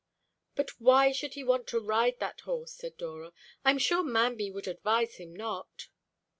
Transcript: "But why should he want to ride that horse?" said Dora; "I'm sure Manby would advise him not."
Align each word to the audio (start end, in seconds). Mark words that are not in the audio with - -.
"But 0.55 0.71
why 0.81 1.11
should 1.11 1.35
he 1.35 1.43
want 1.43 1.67
to 1.67 1.79
ride 1.79 2.19
that 2.19 2.39
horse?" 2.41 2.71
said 2.73 2.97
Dora; 2.97 3.33
"I'm 3.63 3.77
sure 3.77 4.01
Manby 4.03 4.49
would 4.49 4.67
advise 4.67 5.17
him 5.17 5.35
not." 5.35 5.89